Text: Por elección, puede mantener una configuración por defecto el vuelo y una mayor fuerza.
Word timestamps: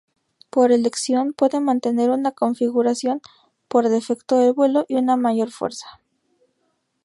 Por 0.49 0.71
elección, 0.71 1.31
puede 1.31 1.59
mantener 1.59 2.09
una 2.09 2.31
configuración 2.31 3.21
por 3.67 3.87
defecto 3.87 4.41
el 4.41 4.51
vuelo 4.51 4.83
y 4.87 4.95
una 4.95 5.15
mayor 5.15 5.51
fuerza. 5.51 5.99